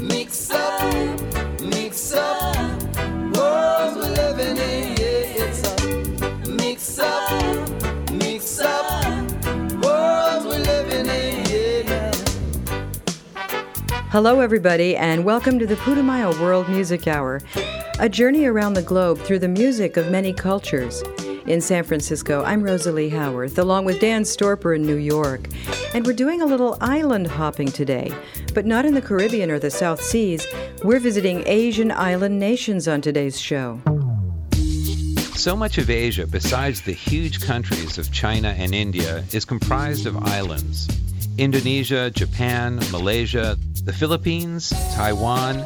[0.00, 0.92] Mix up,
[1.62, 2.56] mix up,
[3.34, 4.94] world we're living in.
[4.98, 7.30] Yeah, it's a mix up,
[8.12, 9.10] mix up,
[9.82, 11.46] world we're living in.
[11.86, 12.12] Yeah.
[14.10, 17.40] Hello, everybody, and welcome to the Putumayo World Music Hour,
[17.98, 21.02] a journey around the globe through the music of many cultures.
[21.46, 25.46] In San Francisco, I'm Rosalie Howarth, along with Dan Storper in New York.
[25.94, 28.12] And we're doing a little island hopping today,
[28.52, 30.44] but not in the Caribbean or the South Seas.
[30.82, 33.80] We're visiting Asian island nations on today's show.
[35.36, 40.16] So much of Asia, besides the huge countries of China and India, is comprised of
[40.16, 40.88] islands.
[41.38, 45.58] Indonesia, Japan, Malaysia, the Philippines, Taiwan.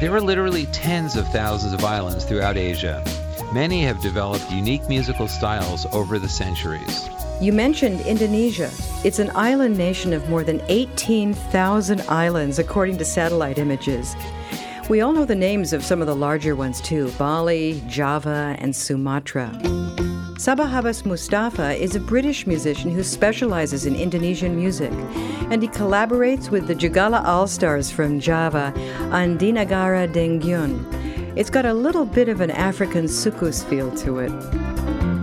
[0.00, 3.02] There are literally tens of thousands of islands throughout Asia.
[3.54, 7.08] Many have developed unique musical styles over the centuries.
[7.40, 8.68] You mentioned Indonesia.
[9.04, 14.16] It's an island nation of more than 18,000 islands, according to satellite images.
[14.88, 18.74] We all know the names of some of the larger ones too Bali, Java, and
[18.74, 19.52] Sumatra.
[20.34, 24.90] Sabah Habas Mustapha is a British musician who specializes in Indonesian music,
[25.52, 28.74] and he collaborates with the Jugala All Stars from Java
[29.12, 31.04] on Di Nagara Deungeun.
[31.36, 35.13] It's got a little bit of an African soukous feel to it.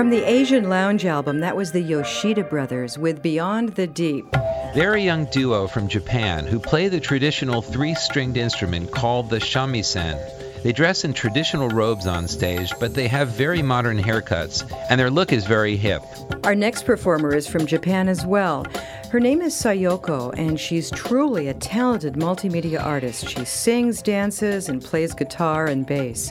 [0.00, 4.24] From the Asian Lounge album, that was the Yoshida Brothers with Beyond the Deep.
[4.74, 9.40] They're a young duo from Japan who play the traditional three stringed instrument called the
[9.40, 10.18] shamisen.
[10.62, 15.10] They dress in traditional robes on stage, but they have very modern haircuts, and their
[15.10, 16.00] look is very hip.
[16.44, 18.64] Our next performer is from Japan as well.
[19.10, 23.28] Her name is Sayoko, and she's truly a talented multimedia artist.
[23.28, 26.30] She sings, dances, and plays guitar and bass.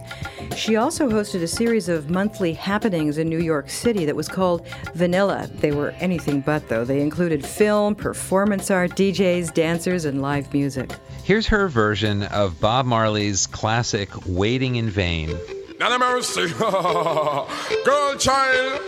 [0.55, 4.65] She also hosted a series of monthly happenings in New York City that was called
[4.93, 5.49] Vanilla.
[5.55, 6.85] They were anything but, though.
[6.85, 10.89] They included film, performance art, DJs, dancers, and live music.
[11.25, 15.37] Here's her version of Bob Marley's classic Waiting in Vain.
[15.81, 16.47] None of mercy.
[16.53, 18.81] Girl, child,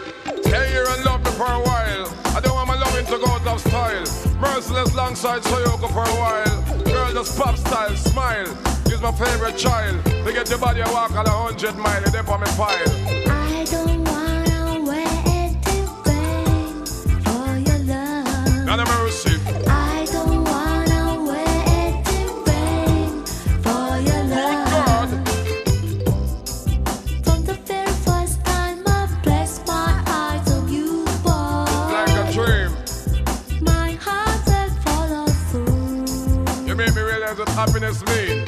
[0.43, 2.17] stay here and love me for a while.
[2.33, 2.60] I don't
[3.01, 4.35] want my to go out of style.
[4.39, 6.83] Merciless alongside Soyoko for a while.
[6.83, 8.47] Girl, just pop style, smile.
[8.85, 10.03] He's my favorite child.
[10.03, 12.01] They get your body a walk on a hundred mile.
[12.03, 12.77] They on me file.
[13.27, 14.20] I don't wanna
[37.61, 38.40] happiness means.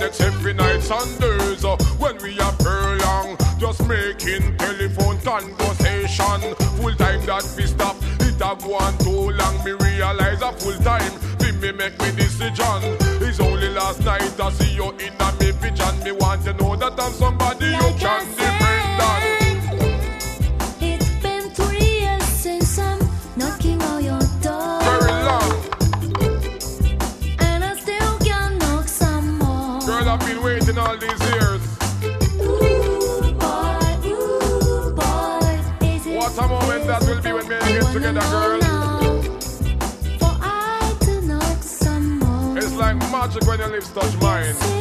[0.00, 6.54] Next every night Sundays uh, when we are long, just making telephone conversation.
[6.80, 9.64] Full time that we stop, it a go on too long.
[9.64, 12.80] Me realize a full time, be me make me decision.
[13.20, 16.02] It's only last night I see you in a me vision.
[16.02, 18.39] Me want to know that I'm somebody you can
[43.80, 44.79] waves touch mine.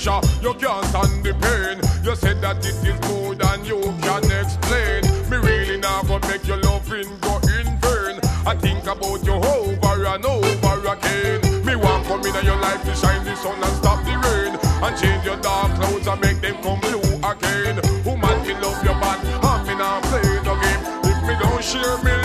[0.00, 1.78] Pressure, you can't stand the pain.
[2.04, 5.02] You said that it is more than you can explain.
[5.30, 8.20] Me really not gonna make your loving go in vain.
[8.46, 11.64] I think about you over and over again.
[11.64, 14.58] Me want come in your life to shine the sun and stop the rain.
[14.82, 17.76] And change your dark clouds and make them come blue again.
[18.04, 20.82] Woman, me love your bad, and me not play no game.
[21.04, 22.19] If me don't share me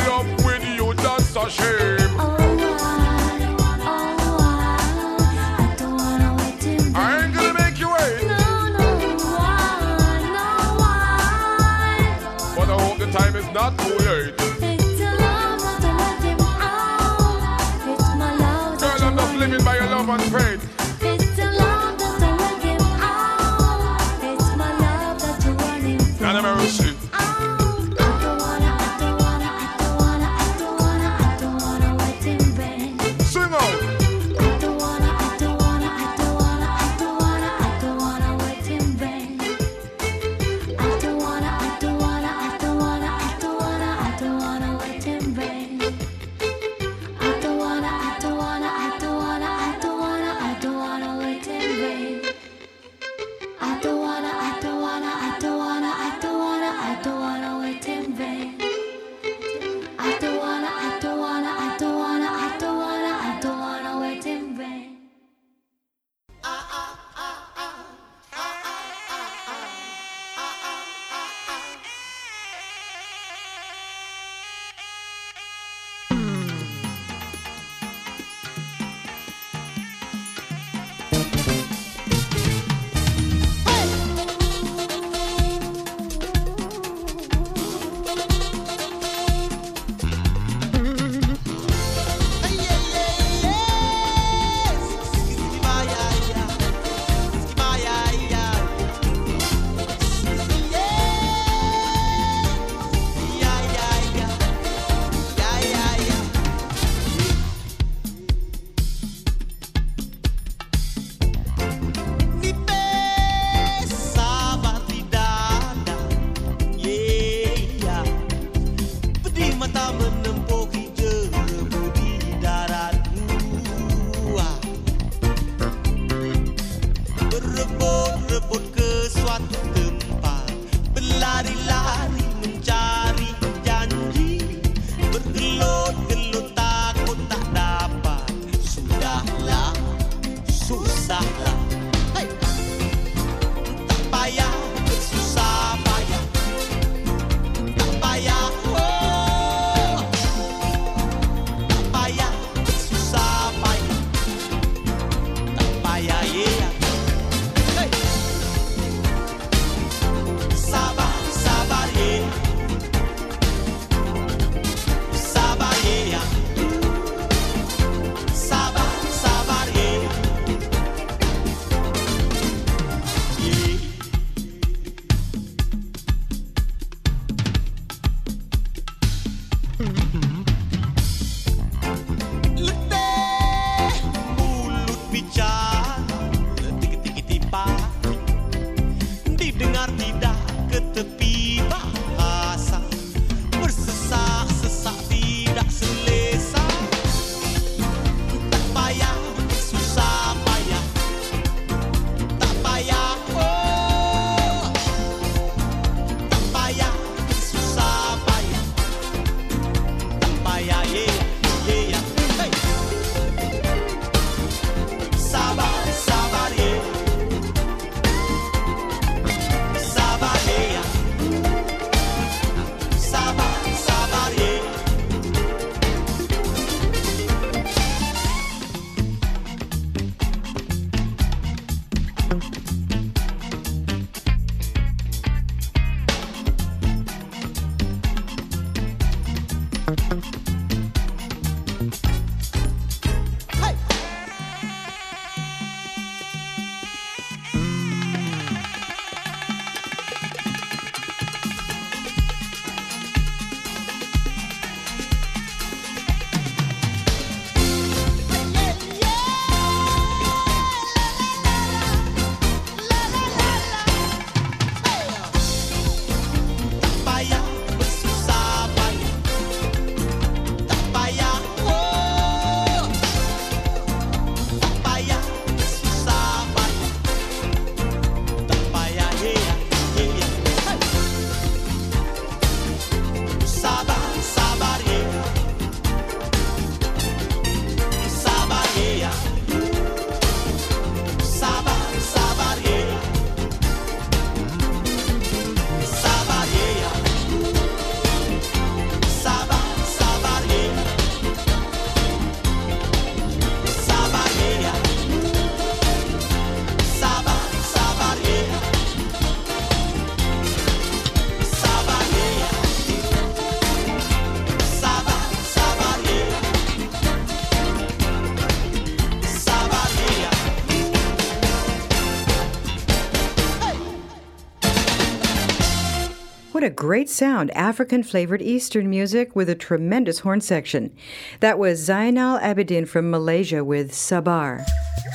[326.66, 330.92] a great sound, African flavored Eastern music with a tremendous horn section.
[331.40, 334.66] That was Zainal Abidin from Malaysia with Sabar.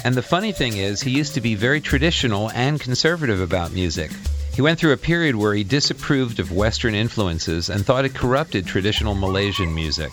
[0.05, 4.13] And the funny thing is, he used to be very traditional and conservative about music.
[4.55, 8.65] He went through a period where he disapproved of Western influences and thought it corrupted
[8.65, 10.13] traditional Malaysian music.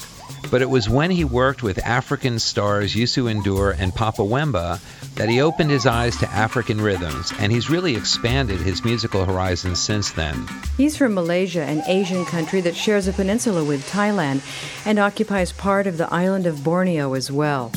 [0.50, 4.80] But it was when he worked with African stars Youssou N'Dour and Papa Wemba
[5.16, 9.82] that he opened his eyes to African rhythms, and he's really expanded his musical horizons
[9.82, 10.48] since then.
[10.78, 14.42] He's from Malaysia, an Asian country that shares a peninsula with Thailand
[14.86, 17.72] and occupies part of the island of Borneo as well.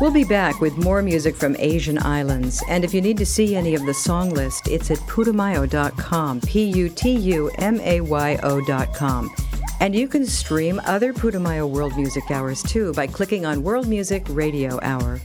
[0.00, 3.56] We'll be back with more music from Asian islands, and if you need to see
[3.56, 8.38] any of the song list, it's at putumayo.com, P U T U M A Y
[8.44, 9.47] O.com.
[9.80, 14.24] And you can stream other Putumayo World Music Hours too by clicking on World Music
[14.28, 15.20] Radio Hour.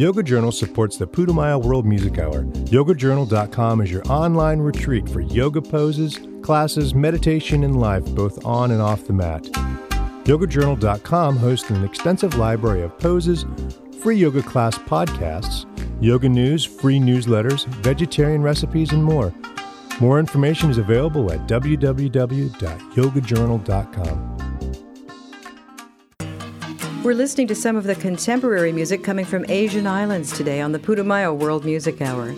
[0.00, 2.44] Yoga Journal supports the Putumayo World Music Hour.
[2.44, 8.80] YogaJournal.com is your online retreat for yoga poses, classes, meditation, and life, both on and
[8.80, 9.42] off the mat.
[10.24, 13.44] YogaJournal.com hosts an extensive library of poses,
[14.00, 15.66] free yoga class podcasts,
[16.00, 19.34] yoga news, free newsletters, vegetarian recipes, and more.
[20.00, 24.36] More information is available at www.yogajournal.com.
[27.02, 30.78] We're listening to some of the contemporary music coming from Asian islands today on the
[30.78, 32.34] Putumayo World Music Hour.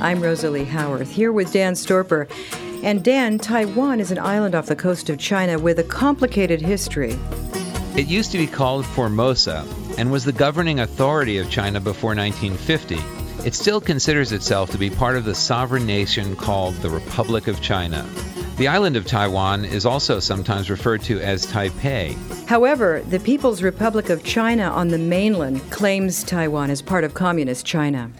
[0.00, 2.30] I'm Rosalie Howarth, here with Dan Storper.
[2.82, 7.18] And Dan, Taiwan is an island off the coast of China with a complicated history.
[7.94, 9.66] It used to be called Formosa
[9.98, 13.19] and was the governing authority of China before 1950.
[13.42, 17.62] It still considers itself to be part of the sovereign nation called the Republic of
[17.62, 18.06] China.
[18.58, 22.16] The island of Taiwan is also sometimes referred to as Taipei.
[22.46, 27.64] However, the People's Republic of China on the mainland claims Taiwan as part of Communist
[27.64, 28.10] China.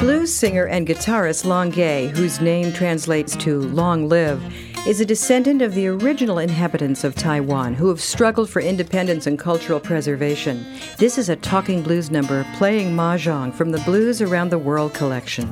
[0.00, 4.42] Blues singer and guitarist Long-ge, whose name translates to long live,
[4.87, 9.39] is a descendant of the original inhabitants of Taiwan who have struggled for independence and
[9.39, 10.63] cultural preservation.
[10.97, 15.47] This is a talking blues number playing mahjong from the Blues Around the World collection.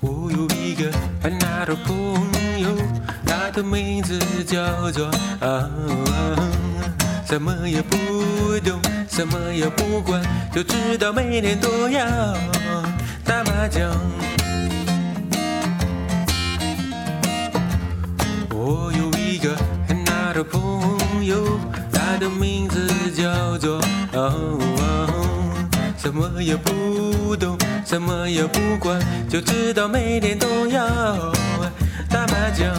[0.00, 0.90] 我有一个
[1.22, 1.94] 很大的朋
[2.60, 2.68] 友，
[3.24, 5.06] 他的名字叫做
[5.40, 5.70] 啊，
[7.24, 7.96] 什么也不
[8.64, 10.20] 懂，什么也不管，
[10.52, 12.04] 就知道每天都要
[13.24, 13.90] 打麻将。
[18.69, 19.55] 我有一个
[19.87, 21.57] 很大的朋友，
[21.89, 24.59] 他的名字叫做哦，
[25.97, 28.99] 什么也不懂，什么也不管，
[29.29, 30.85] 就知道每天都要
[32.09, 32.75] 打麻将。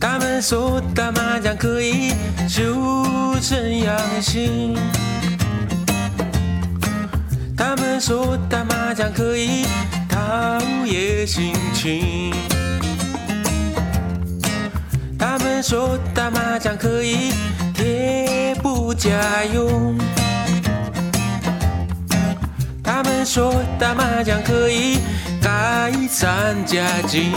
[0.00, 2.14] 他们说打麻将可以
[2.48, 4.74] 修身养性，
[7.54, 9.66] 他们说打麻将可以
[10.18, 12.34] 陶冶心情，
[15.16, 17.32] 他们说打麻将可以
[17.72, 19.10] 贴补家
[19.54, 19.96] 用，
[22.82, 24.98] 他们说打麻将可以
[25.40, 27.32] 改善家境。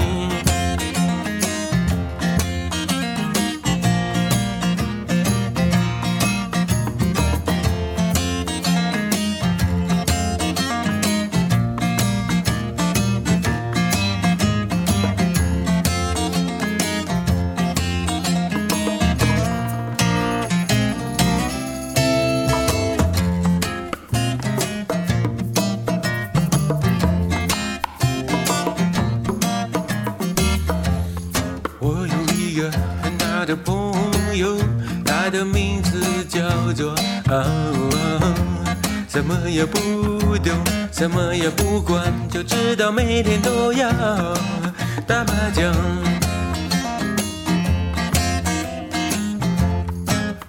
[33.52, 33.92] 的朋
[34.34, 34.58] 友，
[35.04, 36.40] 他的名字叫
[36.72, 36.92] 做
[37.28, 37.44] 啊，
[39.10, 39.78] 什么也不
[40.38, 40.54] 懂，
[40.90, 43.90] 什么也不管，就知道每天都要
[45.06, 45.70] 打麻将。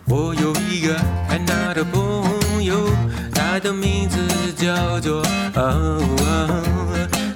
[0.07, 0.97] 我有一个
[1.29, 2.89] 很大的朋友，
[3.35, 4.17] 他的名字
[4.57, 5.23] 叫做
[5.55, 5.75] 啊，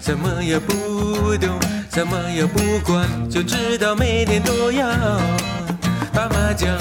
[0.01, 1.59] 什么也不懂，
[1.93, 4.87] 什么也不管，就知道每天都要
[6.47, 6.79] 麻将。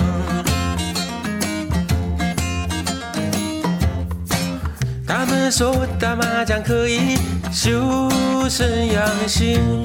[5.08, 7.17] 他们说打麻将可以
[7.51, 8.08] 修
[8.47, 9.84] 身养性，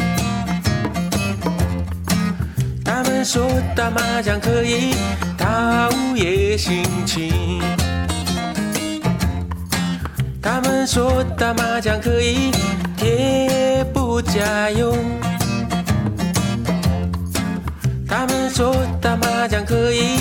[2.84, 4.94] 他们说打麻将可以
[5.38, 7.62] 陶冶心情，
[10.42, 12.50] 他们说打麻将可以
[12.98, 14.94] 贴补家用，
[18.10, 20.16] 他们说打麻将可以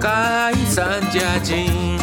[0.00, 1.99] 改善家境。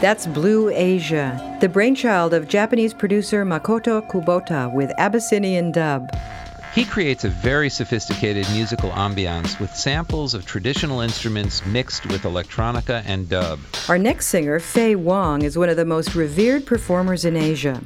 [0.00, 6.10] That's Blue Asia, the brainchild of Japanese producer Makoto Kubota with Abyssinian dub.
[6.74, 13.02] He creates a very sophisticated musical ambiance with samples of traditional instruments mixed with electronica
[13.06, 13.58] and dub.
[13.88, 17.80] Our next singer, Faye Wong, is one of the most revered performers in Asia.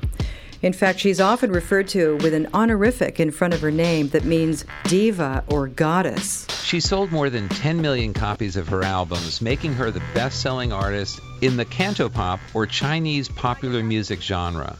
[0.62, 4.25] In fact, she's often referred to with an honorific in front of her name that
[4.25, 6.46] means diva or goddess.
[6.62, 10.70] She sold more than 10 million copies of her albums, making her the best selling
[10.70, 14.77] artist in the cantopop or Chinese popular music genre.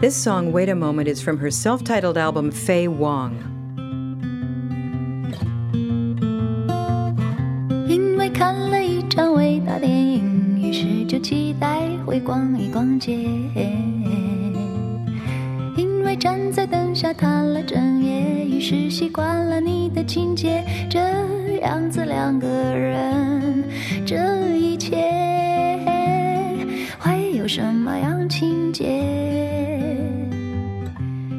[0.00, 3.36] This song, Wait a Moment, is from her self titled album, Faye Wong.
[7.86, 13.12] 因为看了一场伟大电影，于是就期待会逛一逛街。
[16.08, 20.64] 因为站在灯下谈了整夜，于是习惯了你的情节。
[20.88, 20.98] 这
[21.60, 23.62] 样子两个人，
[24.06, 24.96] 这一切
[26.98, 28.86] 会有什么样情节？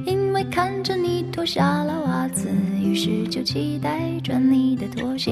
[0.05, 2.47] 因为看着你脱下了袜子，
[2.79, 5.31] 于是就期待穿你的拖鞋。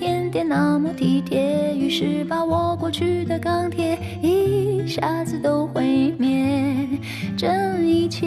[0.00, 6.88] 点点那么体贴，于是把我过去的钢铁一下子都毁灭。
[7.36, 7.46] 这
[7.82, 8.26] 一切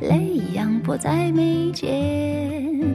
[0.00, 1.88] 泪一样迫在眉间，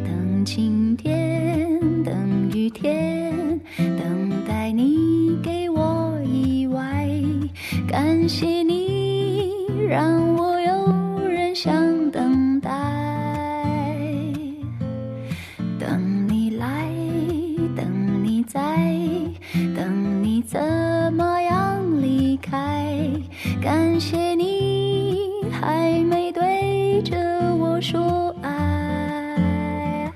[0.04, 2.14] 等晴天，等
[2.54, 3.34] 雨天，
[3.78, 7.10] 等待你给我意外。
[7.88, 9.50] 感谢你
[9.88, 13.05] 让我有人想等待。
[23.62, 27.18] 感谢你还没对着
[27.56, 30.12] 我说爱。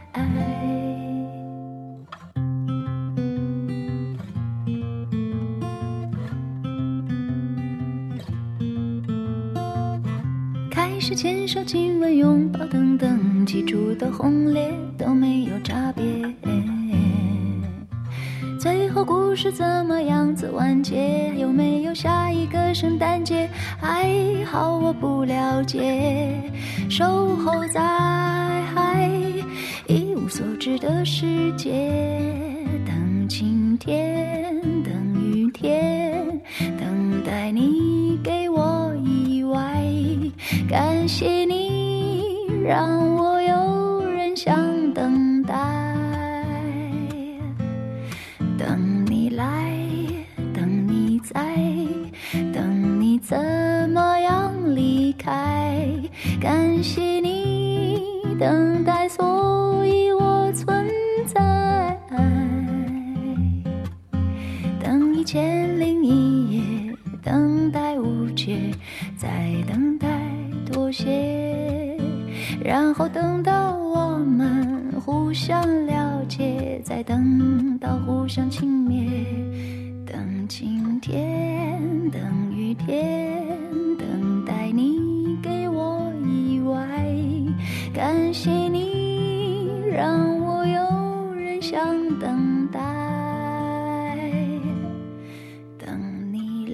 [10.69, 16.03] 开始牵手、亲吻、拥抱等等，起初的轰烈都没有差别。
[18.59, 21.33] 最后故事怎么样子完结？
[21.37, 23.49] 有没有下一个圣诞节？
[23.79, 24.09] 还
[24.45, 26.33] 好我不了解，
[26.89, 27.81] 守候在
[29.87, 31.71] 一无所知的世界，
[32.85, 36.23] 等晴天，等雨天，
[36.77, 39.83] 等待你给我意外。
[40.69, 42.23] 感谢你
[42.63, 42.98] 让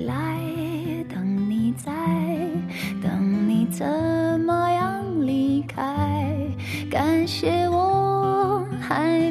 [0.04, 0.14] 来，
[1.08, 1.92] 等你在，
[3.02, 3.86] 等你怎
[4.42, 6.30] 么样离开？
[6.90, 9.30] 感谢我还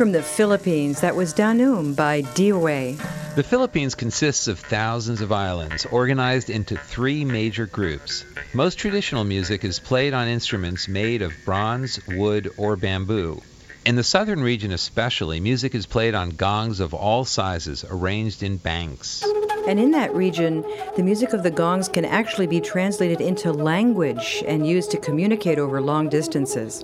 [0.00, 1.02] from the Philippines.
[1.02, 2.96] That was Danum by Diway.
[3.34, 8.24] The Philippines consists of thousands of islands organized into three major groups.
[8.54, 13.42] Most traditional music is played on instruments made of bronze, wood, or bamboo.
[13.84, 18.56] In the southern region especially, music is played on gongs of all sizes arranged in
[18.56, 19.22] banks.
[19.68, 20.64] And in that region,
[20.96, 25.58] the music of the gongs can actually be translated into language and used to communicate
[25.58, 26.82] over long distances.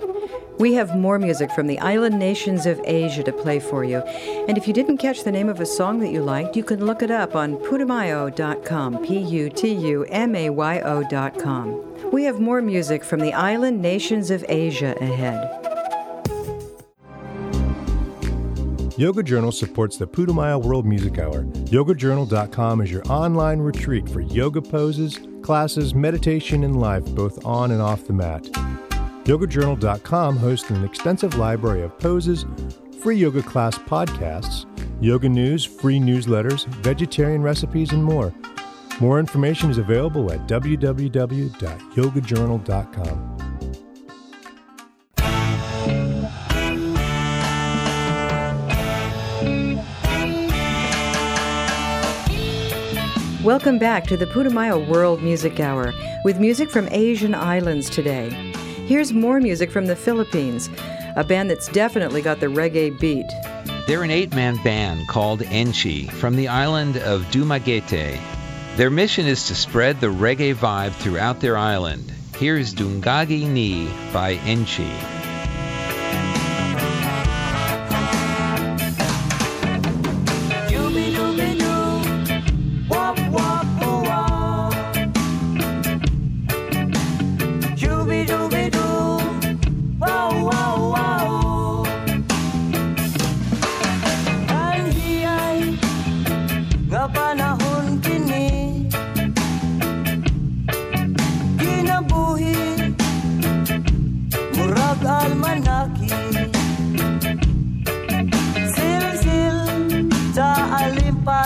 [0.59, 3.99] We have more music from the island nations of Asia to play for you.
[4.47, 6.83] And if you didn't catch the name of a song that you liked, you can
[6.83, 12.11] look it up on putumayo.com, P U T U M A Y O.com.
[12.11, 15.67] We have more music from the island nations of Asia ahead.
[18.97, 21.43] Yoga Journal supports the Putumayo World Music Hour.
[21.43, 27.79] YogaJournal.com is your online retreat for yoga poses, classes, meditation, and life, both on and
[27.79, 28.49] off the mat.
[29.27, 32.45] YogaJournal.com hosts an extensive library of poses,
[33.01, 34.65] free yoga class podcasts,
[35.03, 38.33] yoga news, free newsletters, vegetarian recipes, and more.
[39.01, 43.37] More information is available at www.yogajournal.com.
[53.43, 58.56] Welcome back to the Putumayo World Music Hour with music from Asian islands today.
[58.87, 60.69] Here's more music from the Philippines,
[61.17, 63.25] a band that's definitely got the reggae beat.
[63.85, 68.17] They're an eight man band called Enchi from the island of Dumaguete.
[68.77, 72.13] Their mission is to spread the reggae vibe throughout their island.
[72.37, 75.16] Here's Dungagi Ni by Enchi.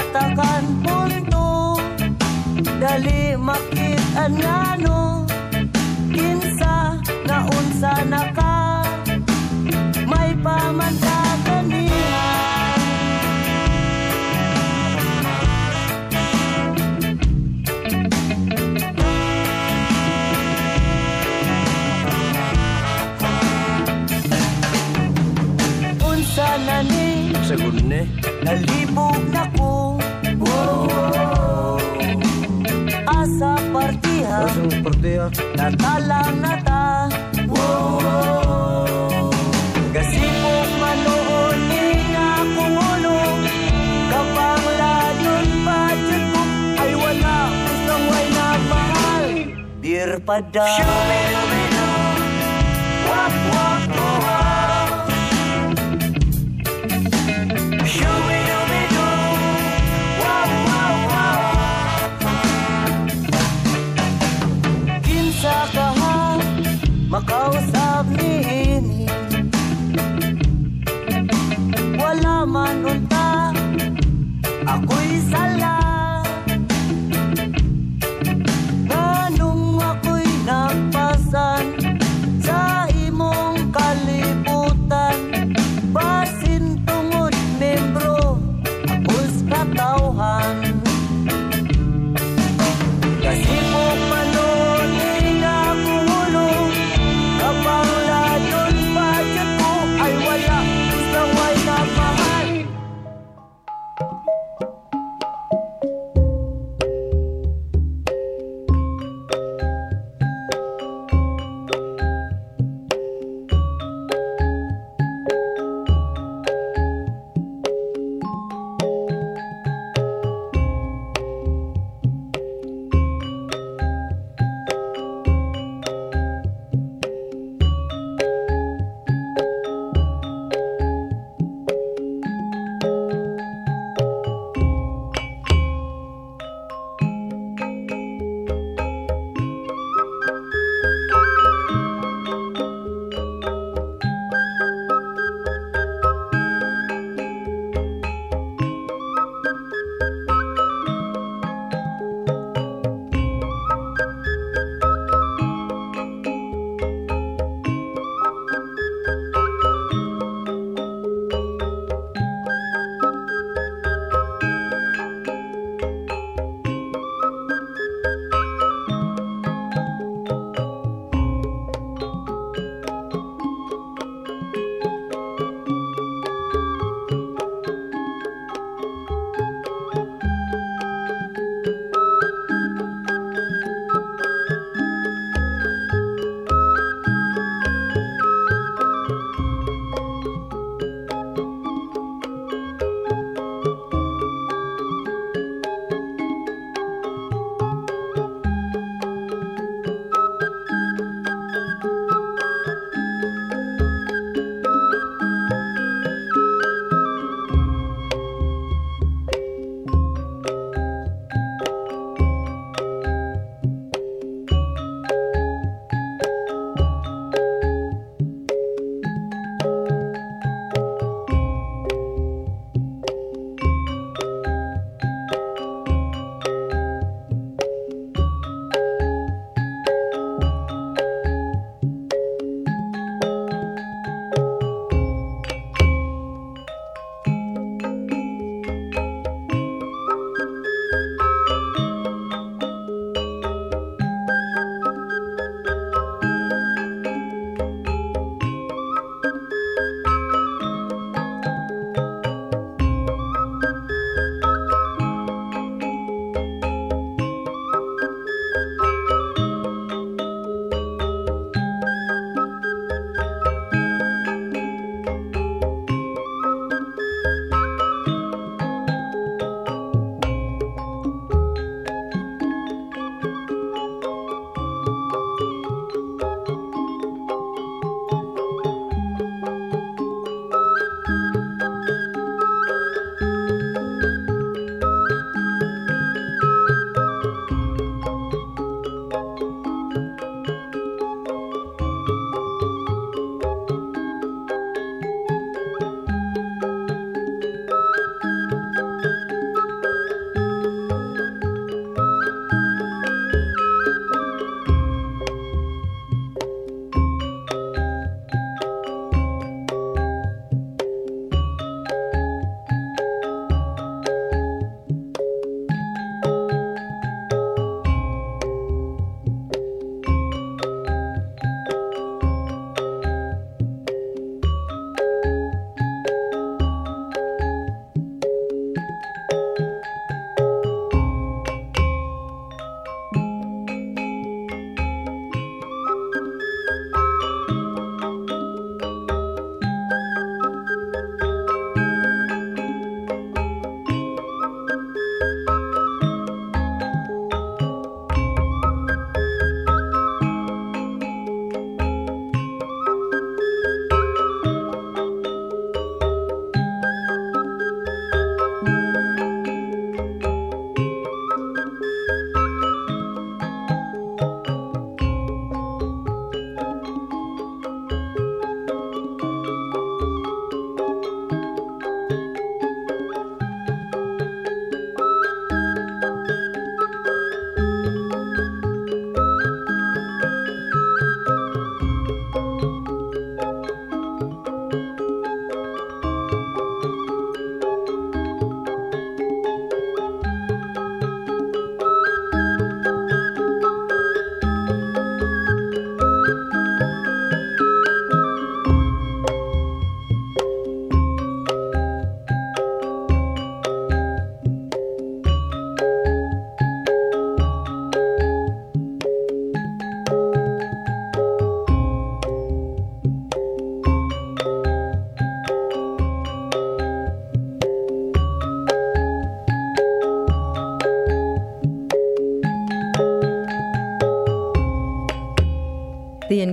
[0.01, 1.77] Alimpatakan punto
[2.81, 5.25] Dali makit anyano
[6.09, 6.97] Kinsa
[7.29, 8.81] na unsa na ka.
[10.09, 12.01] May pamantaganihan
[26.01, 27.31] unsa na ni?
[27.45, 28.01] Sagun ne.
[28.43, 29.50] nalibog na
[34.82, 37.05] sportiva Natalangata
[37.45, 39.29] Whoa, whoa.
[39.93, 43.17] Kasi kung manoon Hinga kong ulo
[44.09, 46.41] Kapang layon Budget ko
[46.82, 48.47] ay wala Gustong na
[50.25, 51.50] pa daw Show me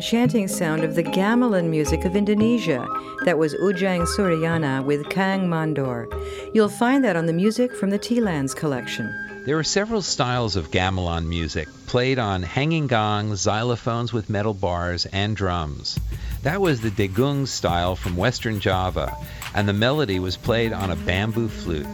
[0.09, 2.87] enchanting sound of the gamelan music of Indonesia.
[3.27, 6.07] That was Ujang Suryana with Kang Mandor.
[6.55, 9.05] You'll find that on the music from the Tealands collection.
[9.45, 15.05] There are several styles of gamelan music, played on hanging gongs, xylophones with metal bars,
[15.13, 16.01] and drums.
[16.43, 19.15] That was the Degung style from Western Java,
[19.55, 21.87] and the melody was played on a bamboo flute.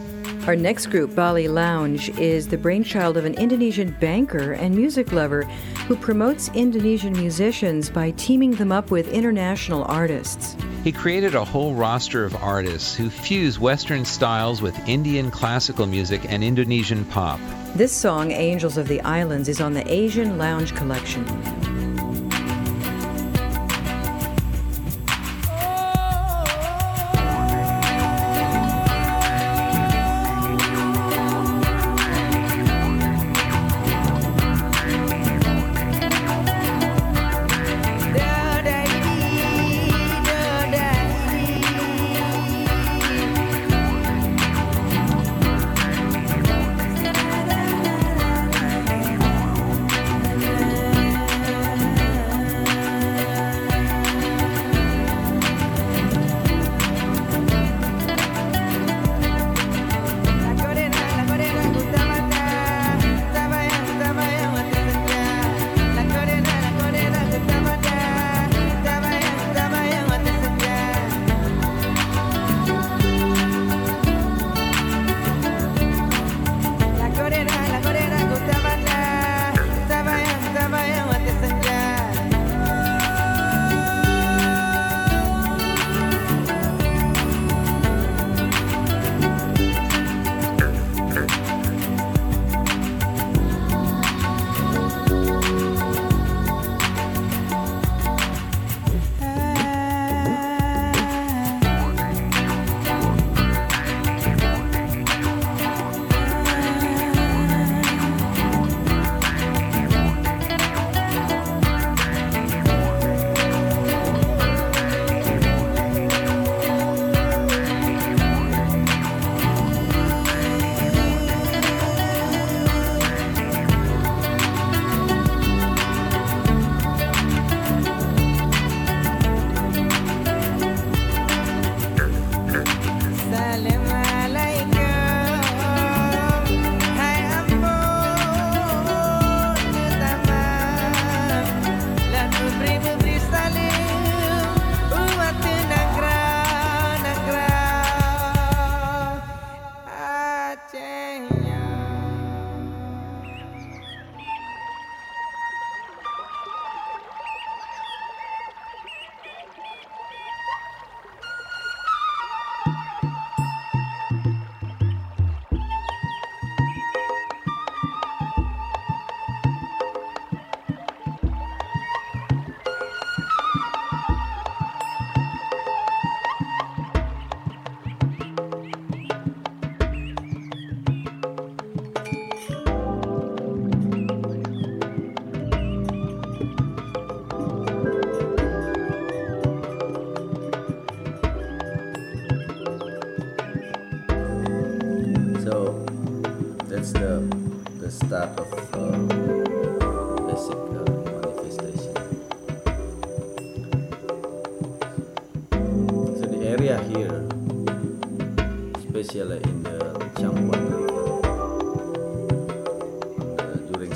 [0.47, 5.41] Our next group, Bali Lounge, is the brainchild of an Indonesian banker and music lover
[5.87, 10.55] who promotes Indonesian musicians by teaming them up with international artists.
[10.83, 16.21] He created a whole roster of artists who fuse Western styles with Indian classical music
[16.29, 17.39] and Indonesian pop.
[17.73, 21.25] This song, Angels of the Islands, is on the Asian Lounge collection.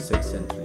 [0.09, 0.58] 6 and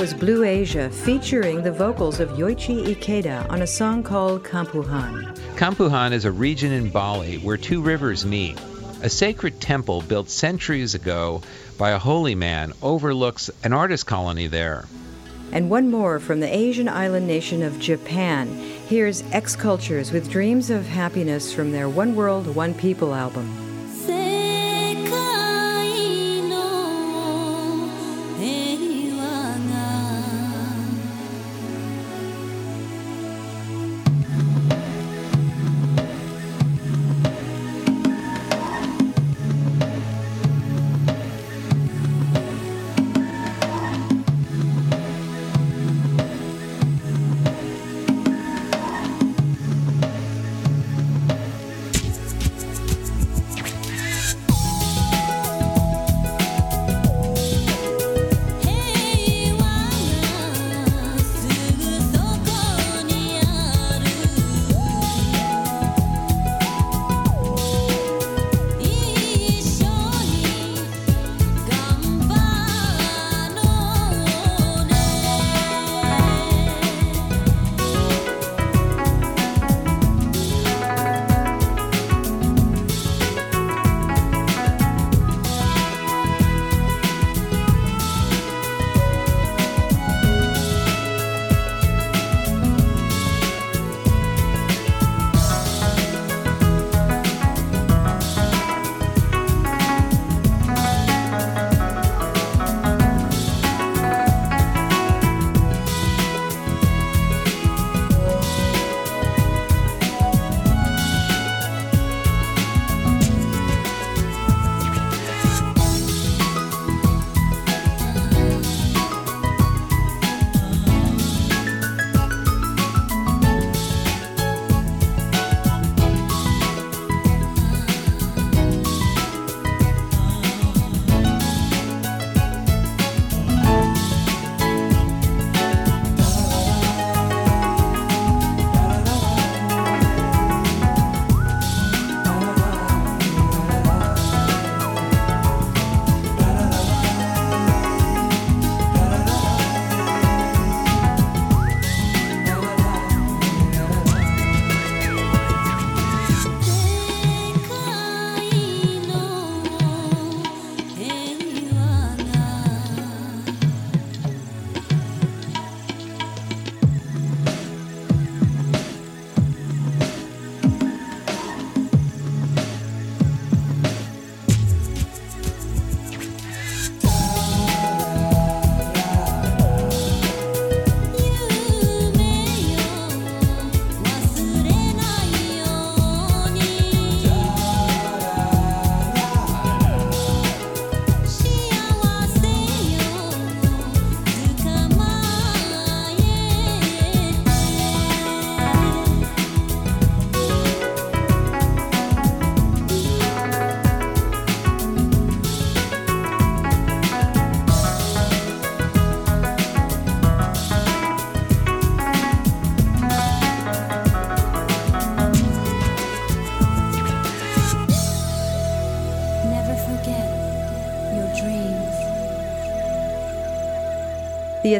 [0.00, 5.36] was Blue Asia featuring the vocals of Yoichi Ikeda on a song called Campuhan.
[5.56, 8.58] Campuhan is a region in Bali where two rivers meet.
[9.02, 11.42] A sacred temple built centuries ago
[11.76, 14.86] by a holy man overlooks an artist colony there.
[15.52, 18.48] And one more from the Asian island nation of Japan.
[18.88, 23.69] Here's Xcultures with Dreams of Happiness from their One World, One People album.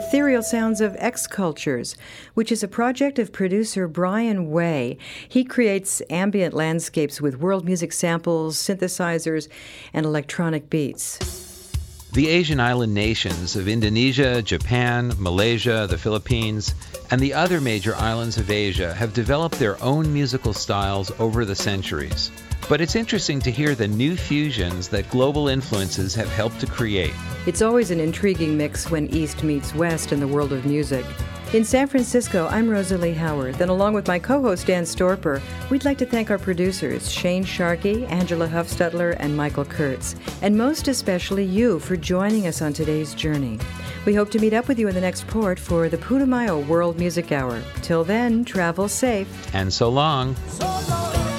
[0.02, 1.94] Ethereal Sounds of Xcultures,
[2.32, 4.96] which is a project of producer Brian Way.
[5.28, 9.48] He creates ambient landscapes with world music samples, synthesizers,
[9.92, 11.18] and electronic beats.
[12.14, 16.74] The Asian island nations of Indonesia, Japan, Malaysia, the Philippines,
[17.10, 21.54] and the other major islands of Asia have developed their own musical styles over the
[21.54, 22.30] centuries.
[22.70, 27.12] But it's interesting to hear the new fusions that global influences have helped to create.
[27.44, 31.04] It's always an intriguing mix when East meets West in the world of music.
[31.52, 33.56] In San Francisco, I'm Rosalie Howard.
[33.56, 37.42] Then, along with my co host Dan Storper, we'd like to thank our producers, Shane
[37.42, 43.14] Sharkey, Angela Huffstutler, and Michael Kurtz, and most especially you for joining us on today's
[43.14, 43.58] journey.
[44.06, 47.00] We hope to meet up with you in the next port for the Putumayo World
[47.00, 47.60] Music Hour.
[47.82, 49.26] Till then, travel safe.
[49.52, 50.36] And so long.
[50.50, 51.29] So long.